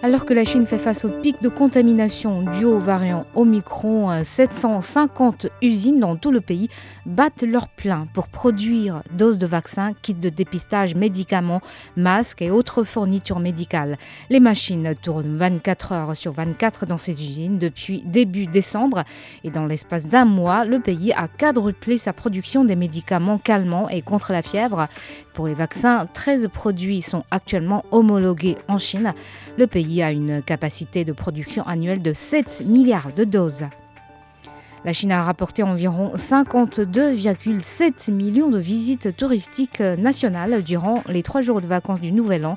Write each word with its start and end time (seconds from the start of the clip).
Alors 0.00 0.24
que 0.24 0.32
la 0.32 0.44
Chine 0.44 0.64
fait 0.64 0.78
face 0.78 1.04
au 1.04 1.08
pic 1.08 1.42
de 1.42 1.48
contamination 1.48 2.42
dû 2.42 2.64
au 2.64 2.78
variant 2.78 3.26
Omicron, 3.34 4.12
euh, 4.12 4.22
750 4.22 5.48
usines 5.60 5.98
dans 5.98 6.14
tout 6.14 6.30
le 6.30 6.40
pays 6.40 6.68
battent 7.04 7.42
leur 7.42 7.66
plein 7.68 8.06
pour 8.14 8.28
produire 8.28 9.02
doses 9.10 9.38
de 9.38 9.46
vaccins, 9.46 9.94
kits 10.00 10.14
de 10.14 10.28
dépistage, 10.28 10.94
médicaments, 10.94 11.60
masques 11.96 12.42
et 12.42 12.50
autres 12.50 12.84
fournitures 12.84 13.40
médicales. 13.40 13.98
Les 14.30 14.38
machines 14.38 14.94
tournent 15.02 15.36
24 15.36 15.92
heures 15.92 16.16
sur 16.16 16.32
24 16.32 16.86
dans 16.86 16.98
ces 16.98 17.24
usines 17.24 17.58
depuis 17.58 18.02
début 18.06 18.46
décembre 18.46 19.02
et 19.42 19.50
dans 19.50 19.66
l'espace 19.66 20.06
d'un 20.06 20.26
mois, 20.26 20.64
le 20.64 20.78
pays 20.78 21.12
a 21.12 21.26
quadruplé 21.26 21.98
sa 21.98 22.12
production 22.12 22.64
des 22.64 22.76
médicaments 22.76 23.38
calmants 23.38 23.88
et 23.88 24.02
contre 24.02 24.30
la 24.30 24.42
fièvre. 24.42 24.86
Pour 25.34 25.48
les 25.48 25.54
vaccins, 25.54 26.06
13 26.12 26.48
produits 26.52 27.02
sont 27.02 27.24
actuellement 27.32 27.84
homologués 27.90 28.56
en 28.68 28.78
Chine. 28.78 29.12
Le 29.56 29.66
pays 29.66 29.87
a 30.02 30.12
une 30.12 30.42
capacité 30.42 31.04
de 31.04 31.12
production 31.12 31.66
annuelle 31.66 32.02
de 32.02 32.12
7 32.12 32.64
milliards 32.66 33.12
de 33.12 33.24
doses. 33.24 33.64
La 34.84 34.92
Chine 34.92 35.12
a 35.12 35.22
rapporté 35.22 35.62
environ 35.62 36.12
52,7 36.14 38.12
millions 38.12 38.50
de 38.50 38.58
visites 38.58 39.16
touristiques 39.16 39.80
nationales 39.80 40.62
durant 40.62 41.02
les 41.08 41.22
trois 41.22 41.40
jours 41.42 41.60
de 41.60 41.66
vacances 41.66 42.00
du 42.00 42.12
Nouvel 42.12 42.46
An, 42.46 42.56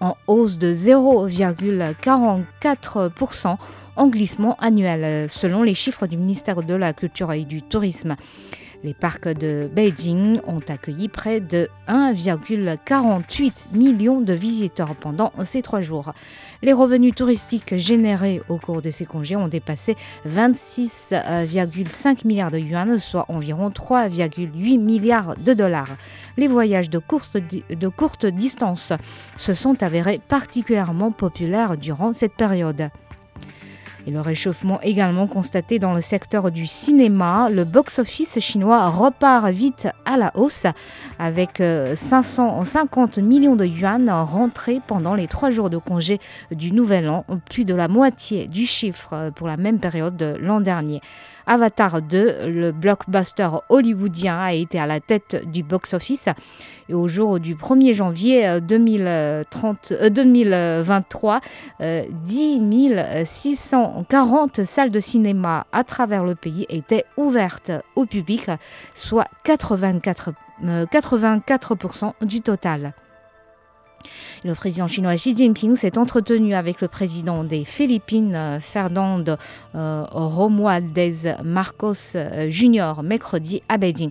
en 0.00 0.16
hausse 0.26 0.58
de 0.58 0.72
0,44% 0.72 3.56
en 3.96 4.06
glissement 4.06 4.56
annuel, 4.60 5.28
selon 5.28 5.62
les 5.62 5.74
chiffres 5.74 6.06
du 6.06 6.16
ministère 6.16 6.62
de 6.62 6.74
la 6.74 6.92
Culture 6.92 7.32
et 7.32 7.44
du 7.44 7.62
Tourisme. 7.62 8.14
Les 8.84 8.94
parcs 8.94 9.26
de 9.28 9.68
Beijing 9.72 10.40
ont 10.46 10.60
accueilli 10.68 11.08
près 11.08 11.40
de 11.40 11.68
1,48 11.88 13.72
million 13.72 14.20
de 14.20 14.32
visiteurs 14.32 14.94
pendant 14.94 15.32
ces 15.42 15.62
trois 15.62 15.80
jours. 15.80 16.12
Les 16.62 16.72
revenus 16.72 17.12
touristiques 17.14 17.76
générés 17.76 18.40
au 18.48 18.56
cours 18.58 18.80
de 18.80 18.92
ces 18.92 19.04
congés 19.04 19.34
ont 19.34 19.48
dépassé 19.48 19.96
26,5 20.28 22.24
milliards 22.24 22.52
de 22.52 22.58
yuan, 22.58 23.00
soit 23.00 23.26
environ 23.28 23.70
3,8 23.70 24.78
milliards 24.78 25.34
de 25.36 25.54
dollars. 25.54 25.96
Les 26.36 26.46
voyages 26.46 26.88
de 26.88 26.98
courte, 26.98 27.36
de 27.36 27.88
courte 27.88 28.26
distance 28.26 28.92
se 29.36 29.54
sont 29.54 29.82
avérés 29.82 30.20
particulièrement 30.28 31.10
populaires 31.10 31.76
durant 31.76 32.12
cette 32.12 32.34
période. 32.34 32.90
Et 34.08 34.10
le 34.10 34.22
réchauffement 34.22 34.80
également 34.80 35.26
constaté 35.26 35.78
dans 35.78 35.92
le 35.92 36.00
secteur 36.00 36.50
du 36.50 36.66
cinéma. 36.66 37.50
Le 37.50 37.64
box-office 37.64 38.40
chinois 38.40 38.88
repart 38.88 39.50
vite 39.50 39.86
à 40.06 40.16
la 40.16 40.32
hausse 40.34 40.64
avec 41.18 41.62
550 41.94 43.18
millions 43.18 43.54
de 43.54 43.66
yuan 43.66 44.08
rentrés 44.08 44.80
pendant 44.86 45.14
les 45.14 45.26
trois 45.26 45.50
jours 45.50 45.68
de 45.68 45.76
congé 45.76 46.20
du 46.50 46.72
Nouvel 46.72 47.10
An, 47.10 47.26
plus 47.50 47.66
de 47.66 47.74
la 47.74 47.86
moitié 47.86 48.46
du 48.46 48.64
chiffre 48.64 49.30
pour 49.36 49.46
la 49.46 49.58
même 49.58 49.78
période 49.78 50.16
de 50.16 50.36
l'an 50.40 50.62
dernier. 50.62 51.02
Avatar 51.46 52.00
2, 52.00 52.46
le 52.46 52.72
blockbuster 52.72 53.48
hollywoodien, 53.68 54.38
a 54.38 54.52
été 54.54 54.78
à 54.78 54.86
la 54.86 55.00
tête 55.00 55.36
du 55.50 55.62
box-office. 55.62 56.30
Et 56.88 56.94
au 56.94 57.06
jour 57.06 57.38
du 57.38 57.54
1er 57.54 57.94
janvier 57.94 58.60
2030, 58.60 59.92
euh, 59.92 60.08
2023, 60.08 61.40
euh, 61.80 62.04
10 62.24 62.60
640 63.24 64.64
salles 64.64 64.90
de 64.90 65.00
cinéma 65.00 65.66
à 65.72 65.84
travers 65.84 66.24
le 66.24 66.34
pays 66.34 66.66
étaient 66.68 67.04
ouvertes 67.16 67.72
au 67.94 68.06
public, 68.06 68.50
soit 68.94 69.26
84, 69.44 70.30
euh, 70.64 70.86
84% 70.86 72.14
du 72.22 72.40
total. 72.40 72.94
Le 74.44 74.54
président 74.54 74.86
chinois 74.86 75.16
Xi 75.16 75.34
Jinping 75.34 75.74
s'est 75.74 75.98
entretenu 75.98 76.54
avec 76.54 76.80
le 76.80 76.86
président 76.86 77.42
des 77.42 77.64
Philippines, 77.64 78.58
Fernando 78.60 79.34
euh, 79.74 80.04
Romualdez 80.12 81.34
Marcos 81.42 82.14
euh, 82.14 82.48
Jr. 82.48 83.02
mercredi 83.02 83.62
à 83.68 83.78
Beijing. 83.78 84.10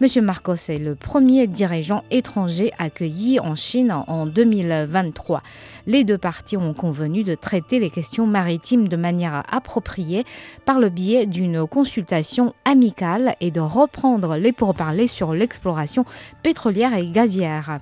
Monsieur 0.00 0.20
Marcos 0.20 0.56
est 0.68 0.78
le 0.78 0.96
premier 0.96 1.46
dirigeant 1.46 2.02
étranger 2.10 2.72
accueilli 2.78 3.38
en 3.38 3.54
Chine 3.54 3.92
en 3.92 4.26
2023. 4.26 5.42
Les 5.86 6.02
deux 6.02 6.18
parties 6.18 6.56
ont 6.56 6.74
convenu 6.74 7.22
de 7.22 7.36
traiter 7.36 7.78
les 7.78 7.90
questions 7.90 8.26
maritimes 8.26 8.88
de 8.88 8.96
manière 8.96 9.44
appropriée 9.48 10.24
par 10.64 10.80
le 10.80 10.88
biais 10.88 11.26
d'une 11.26 11.68
consultation 11.68 12.52
amicale 12.64 13.36
et 13.40 13.52
de 13.52 13.60
reprendre 13.60 14.36
les 14.36 14.52
pourparlers 14.52 15.06
sur 15.06 15.34
l'exploration 15.34 16.04
pétrolière 16.42 16.94
et 16.96 17.08
gazière. 17.10 17.78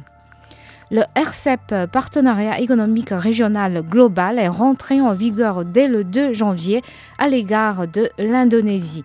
Le 0.89 1.03
RCEP, 1.17 1.91
Partenariat 1.91 2.61
économique 2.61 3.11
régional 3.11 3.83
global, 3.83 4.39
est 4.39 4.47
rentré 4.47 5.01
en 5.01 5.15
vigueur 5.15 5.65
dès 5.65 5.89
le 5.89 6.05
2 6.05 6.33
janvier 6.33 6.81
à 7.19 7.27
l'égard 7.27 7.89
de 7.89 8.09
l'Indonésie. 8.19 9.03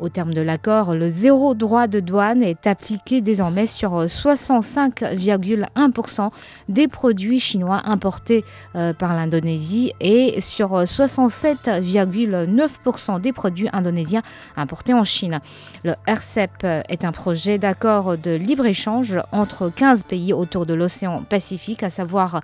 Au 0.00 0.08
terme 0.08 0.34
de 0.34 0.40
l'accord, 0.40 0.92
le 0.94 1.08
zéro 1.08 1.54
droit 1.54 1.86
de 1.86 2.00
douane 2.00 2.42
est 2.42 2.66
appliqué 2.66 3.20
désormais 3.20 3.66
sur 3.66 4.04
65,1% 4.04 6.30
des 6.68 6.88
produits 6.88 7.38
chinois 7.38 7.82
importés 7.84 8.44
euh, 8.74 8.92
par 8.92 9.14
l'Indonésie 9.14 9.92
et 10.00 10.40
sur 10.40 10.82
67,9% 10.82 13.20
des 13.20 13.32
produits 13.32 13.68
indonésiens 13.72 14.22
importés 14.56 14.94
en 14.94 15.04
Chine. 15.04 15.38
Le 15.84 15.94
RCEP 16.06 16.66
est 16.88 17.04
un 17.04 17.12
projet 17.12 17.58
d'accord 17.58 18.18
de 18.18 18.32
libre-échange 18.32 19.16
entre 19.30 19.70
15 19.70 20.02
pays 20.02 20.32
autour 20.32 20.66
de 20.66 20.74
l'océan 20.74 21.22
Pacifique, 21.22 21.84
à 21.84 21.90
savoir 21.90 22.40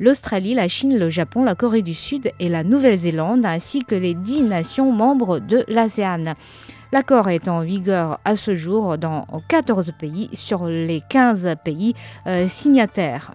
l'Australie, 0.00 0.54
la 0.54 0.66
Chine, 0.66 0.98
le 0.98 1.10
Japon, 1.10 1.44
la 1.44 1.54
Corée 1.54 1.82
du 1.82 1.94
Sud 1.94 2.32
et 2.40 2.48
la 2.48 2.64
Nouvelle-Zélande, 2.64 3.46
ainsi 3.46 3.84
que 3.84 3.94
les 3.94 4.14
10 4.14 4.42
nations 4.42 4.90
membres 4.92 5.38
de 5.38 5.64
l'ASEAN. 5.68 6.34
L'accord 6.92 7.28
est 7.28 7.48
en 7.48 7.60
vigueur 7.60 8.18
à 8.24 8.34
ce 8.34 8.54
jour 8.54 8.98
dans 8.98 9.26
14 9.48 9.92
pays 9.98 10.28
sur 10.32 10.66
les 10.66 11.00
15 11.08 11.54
pays 11.64 11.94
euh, 12.26 12.48
signataires. 12.48 13.32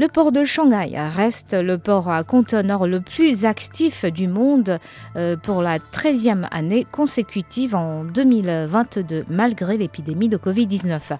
Le 0.00 0.06
port 0.06 0.30
de 0.30 0.44
Shanghai 0.44 0.96
reste 0.96 1.54
le 1.54 1.76
port 1.76 2.08
à 2.08 2.22
conteneurs 2.22 2.86
le 2.86 3.00
plus 3.00 3.44
actif 3.44 4.04
du 4.04 4.28
monde 4.28 4.78
euh, 5.16 5.36
pour 5.36 5.60
la 5.60 5.80
13e 5.80 6.46
année 6.52 6.86
consécutive 6.88 7.74
en 7.74 8.04
2022, 8.04 9.24
malgré 9.28 9.76
l'épidémie 9.76 10.28
de 10.28 10.36
Covid-19. 10.36 11.16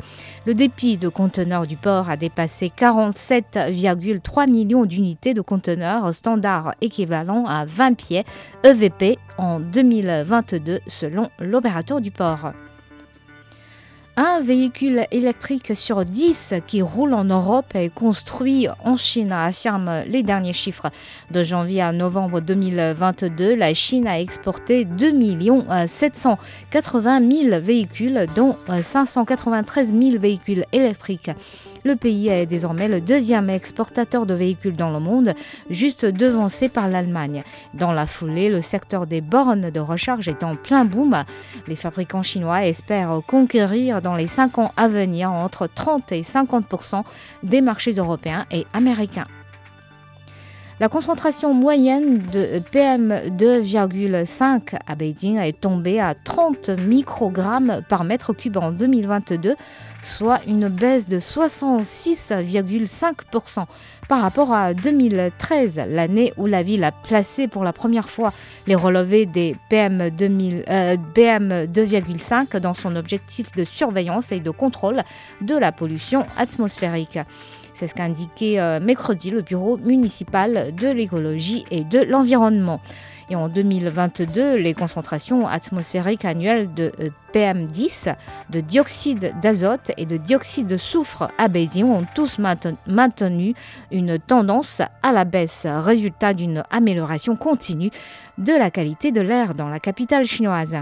Le 0.46 0.54
dépit 0.54 0.96
de 0.96 1.08
conteneurs 1.08 1.66
du 1.66 1.74
port 1.74 2.08
a 2.08 2.16
dépassé 2.16 2.68
47,3 2.68 4.48
millions 4.48 4.84
d'unités 4.84 5.34
de 5.34 5.40
conteneurs 5.40 6.14
standards 6.14 6.72
équivalents 6.80 7.46
à 7.46 7.64
20 7.64 7.94
pieds 7.94 8.22
EVP 8.62 9.18
en 9.38 9.58
2022, 9.58 10.78
selon 10.86 11.30
l'opérateur 11.40 12.00
du 12.00 12.12
port. 12.12 12.52
Un 14.20 14.40
véhicule 14.40 15.06
électrique 15.12 15.76
sur 15.76 16.04
10 16.04 16.54
qui 16.66 16.82
roule 16.82 17.14
en 17.14 17.22
Europe 17.22 17.76
est 17.76 17.88
construit 17.88 18.66
en 18.84 18.96
Chine, 18.96 19.30
affirment 19.30 20.02
les 20.08 20.24
derniers 20.24 20.52
chiffres. 20.52 20.90
De 21.30 21.44
janvier 21.44 21.82
à 21.82 21.92
novembre 21.92 22.40
2022, 22.40 23.54
la 23.54 23.72
Chine 23.74 24.08
a 24.08 24.18
exporté 24.18 24.84
2 24.84 25.12
780 25.86 27.30
000 27.30 27.60
véhicules, 27.60 28.26
dont 28.34 28.56
593 28.82 29.94
000 29.94 30.18
véhicules 30.18 30.64
électriques. 30.72 31.30
Le 31.88 31.96
pays 31.96 32.28
est 32.28 32.44
désormais 32.44 32.86
le 32.86 33.00
deuxième 33.00 33.48
exportateur 33.48 34.26
de 34.26 34.34
véhicules 34.34 34.76
dans 34.76 34.90
le 34.90 35.00
monde, 35.00 35.32
juste 35.70 36.04
devancé 36.04 36.68
par 36.68 36.86
l'Allemagne. 36.86 37.44
Dans 37.72 37.92
la 37.92 38.04
foulée, 38.04 38.50
le 38.50 38.60
secteur 38.60 39.06
des 39.06 39.22
bornes 39.22 39.70
de 39.70 39.80
recharge 39.80 40.28
est 40.28 40.42
en 40.42 40.54
plein 40.54 40.84
boom. 40.84 41.24
Les 41.66 41.76
fabricants 41.76 42.22
chinois 42.22 42.66
espèrent 42.66 43.22
conquérir 43.26 44.02
dans 44.02 44.16
les 44.16 44.26
cinq 44.26 44.58
ans 44.58 44.70
à 44.76 44.86
venir 44.86 45.32
entre 45.32 45.66
30 45.66 46.12
et 46.12 46.20
50% 46.20 47.04
des 47.42 47.62
marchés 47.62 47.92
européens 47.92 48.44
et 48.50 48.66
américains. 48.74 49.24
La 50.80 50.88
concentration 50.88 51.54
moyenne 51.54 52.22
de 52.32 52.62
PM2,5 52.72 54.76
à 54.86 54.94
Beijing 54.94 55.36
est 55.38 55.60
tombée 55.60 55.98
à 55.98 56.14
30 56.14 56.70
microgrammes 56.70 57.82
par 57.88 58.04
mètre 58.04 58.32
cube 58.32 58.58
en 58.58 58.70
2022, 58.70 59.56
soit 60.04 60.38
une 60.46 60.68
baisse 60.68 61.08
de 61.08 61.18
66,5% 61.18 63.64
par 64.08 64.22
rapport 64.22 64.52
à 64.52 64.72
2013, 64.72 65.82
l'année 65.88 66.32
où 66.36 66.46
la 66.46 66.62
ville 66.62 66.84
a 66.84 66.92
placé 66.92 67.48
pour 67.48 67.64
la 67.64 67.72
première 67.72 68.08
fois 68.08 68.32
les 68.68 68.76
relevés 68.76 69.26
des 69.26 69.56
PM, 69.70 70.10
2000, 70.10 70.62
PM 71.12 71.64
2,5 71.64 72.56
dans 72.58 72.74
son 72.74 72.94
objectif 72.94 73.50
de 73.56 73.64
surveillance 73.64 74.30
et 74.30 74.38
de 74.38 74.50
contrôle 74.50 75.02
de 75.40 75.56
la 75.56 75.72
pollution 75.72 76.24
atmosphérique. 76.36 77.18
C'est 77.78 77.86
ce 77.86 77.94
qu'a 77.94 78.02
indiqué 78.02 78.58
euh, 78.58 78.80
mercredi 78.80 79.30
le 79.30 79.40
bureau 79.40 79.76
municipal 79.76 80.74
de 80.74 80.88
l'écologie 80.88 81.64
et 81.70 81.84
de 81.84 82.00
l'environnement. 82.00 82.80
Et 83.30 83.36
en 83.36 83.48
2022, 83.48 84.56
les 84.56 84.74
concentrations 84.74 85.46
atmosphériques 85.46 86.24
annuelles 86.24 86.74
de 86.74 86.90
euh, 86.98 87.10
PM10, 87.32 88.16
de 88.50 88.60
dioxyde 88.60 89.32
d'azote 89.40 89.92
et 89.96 90.06
de 90.06 90.16
dioxyde 90.16 90.66
de 90.66 90.76
soufre 90.76 91.30
à 91.38 91.46
Beijing 91.46 91.84
ont 91.84 92.04
tous 92.16 92.40
maintenu 92.88 93.54
une 93.92 94.18
tendance 94.18 94.82
à 95.04 95.12
la 95.12 95.24
baisse, 95.24 95.64
résultat 95.64 96.34
d'une 96.34 96.64
amélioration 96.72 97.36
continue 97.36 97.90
de 98.38 98.54
la 98.54 98.72
qualité 98.72 99.12
de 99.12 99.20
l'air 99.20 99.54
dans 99.54 99.68
la 99.68 99.78
capitale 99.78 100.26
chinoise. 100.26 100.78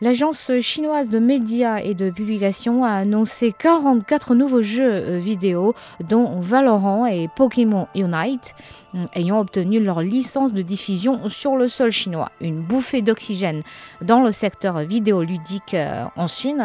L'agence 0.00 0.52
chinoise 0.60 1.08
de 1.08 1.18
médias 1.18 1.78
et 1.78 1.92
de 1.92 2.10
publication 2.10 2.84
a 2.84 2.92
annoncé 2.92 3.50
44 3.50 4.36
nouveaux 4.36 4.62
jeux 4.62 4.88
euh, 4.88 5.18
vidéo, 5.18 5.74
dont 6.08 6.38
Valorant 6.38 7.04
et 7.04 7.26
Pokémon 7.34 7.88
Unite, 7.96 8.54
euh, 8.94 9.06
ayant 9.14 9.40
obtenu 9.40 9.80
leur 9.80 10.00
licence 10.00 10.52
de 10.52 10.62
diffusion 10.62 11.28
sur 11.30 11.56
le 11.56 11.66
sol 11.66 11.90
chinois. 11.90 12.30
Une 12.40 12.60
bouffée 12.60 13.02
d'oxygène 13.02 13.64
dans 14.00 14.22
le 14.22 14.30
secteur 14.30 14.78
vidéoludique 14.84 15.74
euh, 15.74 16.04
en 16.14 16.28
Chine 16.28 16.64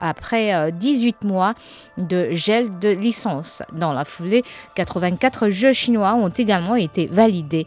après 0.00 0.72
18 0.72 1.24
mois 1.24 1.54
de 1.98 2.30
gel 2.32 2.78
de 2.78 2.88
licence. 2.88 3.62
Dans 3.74 3.92
la 3.92 4.06
foulée, 4.06 4.42
84 4.74 5.50
jeux 5.50 5.72
chinois 5.72 6.14
ont 6.14 6.30
également 6.30 6.76
été 6.76 7.06
validés. 7.08 7.66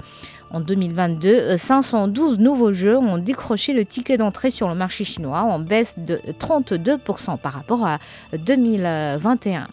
En 0.52 0.62
2022, 0.62 1.58
512 1.58 2.40
nouveaux 2.40 2.72
jeux 2.72 2.98
ont 2.98 3.18
décroché 3.18 3.74
le 3.74 3.84
ticket 3.84 4.18
d'entrée 4.18 4.50
sur 4.50 4.70
le 4.70 4.76
marché 4.76 5.04
chinois 5.04 5.42
en 5.42 5.60
baisse 5.60 5.96
de 6.00 6.22
32% 6.40 7.38
par 7.38 7.54
rapport 7.54 7.86
à 7.86 8.00
2021. 8.38 9.68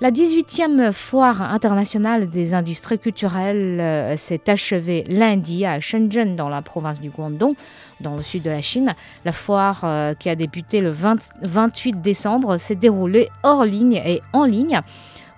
La 0.00 0.12
18e 0.12 0.92
foire 0.92 1.42
internationale 1.42 2.28
des 2.28 2.54
industries 2.54 3.00
culturelles 3.00 3.80
euh, 3.80 4.16
s'est 4.16 4.48
achevée 4.48 5.02
lundi 5.08 5.66
à 5.66 5.80
Shenzhen 5.80 6.36
dans 6.36 6.48
la 6.48 6.62
province 6.62 7.00
du 7.00 7.10
Guangdong, 7.10 7.56
dans 8.00 8.16
le 8.16 8.22
sud 8.22 8.44
de 8.44 8.50
la 8.50 8.62
Chine. 8.62 8.94
La 9.24 9.32
foire 9.32 9.80
euh, 9.82 10.14
qui 10.14 10.28
a 10.28 10.36
débuté 10.36 10.80
le 10.80 10.94
28 11.42 12.00
décembre 12.00 12.58
s'est 12.58 12.76
déroulée 12.76 13.28
hors 13.42 13.64
ligne 13.64 13.94
et 13.94 14.20
en 14.32 14.44
ligne. 14.44 14.80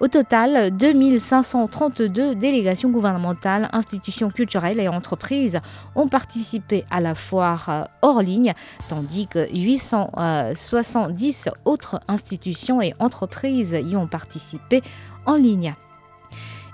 Au 0.00 0.08
total, 0.08 0.74
2532 0.74 2.34
délégations 2.34 2.88
gouvernementales, 2.88 3.68
institutions 3.72 4.30
culturelles 4.30 4.80
et 4.80 4.88
entreprises 4.88 5.60
ont 5.94 6.08
participé 6.08 6.86
à 6.90 7.02
la 7.02 7.14
foire 7.14 7.68
euh, 7.68 7.84
hors 8.00 8.22
ligne, 8.22 8.54
tandis 8.88 9.26
que 9.26 9.46
870 9.54 11.48
euh, 11.48 11.50
autres 11.66 12.00
institutions 12.08 12.80
et 12.80 12.94
entreprises 12.98 13.78
y 13.78 13.94
ont 13.94 14.06
participé 14.06 14.80
en 15.26 15.34
ligne. 15.36 15.74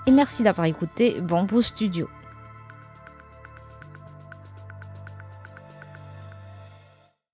Et 0.05 0.11
merci 0.11 0.43
d'avoir 0.43 0.65
écouté 0.65 1.19
Bamboo 1.19 1.61
Studio. 1.61 2.07